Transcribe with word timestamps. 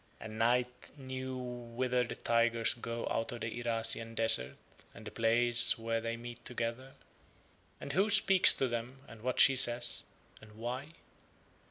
And 0.19 0.39
Night 0.39 0.89
knew 0.97 1.37
whither 1.37 2.03
the 2.03 2.15
tigers 2.15 2.73
go 2.73 3.07
out 3.11 3.31
of 3.33 3.41
the 3.41 3.59
Irasian 3.63 4.15
desert 4.15 4.55
and 4.95 5.05
the 5.05 5.11
place 5.11 5.77
where 5.77 6.01
they 6.01 6.17
meet 6.17 6.43
together, 6.43 6.93
and 7.79 7.93
who 7.93 8.09
speaks 8.09 8.51
to 8.55 8.67
them 8.67 9.03
and 9.07 9.21
what 9.21 9.39
she 9.39 9.55
says 9.55 10.01
and 10.41 10.53
why. 10.53 10.93